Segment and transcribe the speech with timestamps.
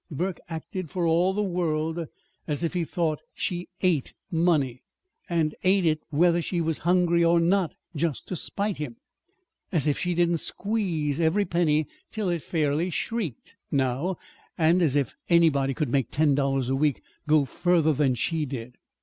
[0.09, 2.07] Burke acted, for all the world,
[2.47, 4.81] as if he thought she ate money,
[5.29, 8.95] and ate it whether she was hungry or not, just to spite him.
[9.71, 14.17] As if she didn't squeeze every penny till it fairly shrieked, now;
[14.57, 18.79] and as if anybody could make ten dollars a week go further than she did!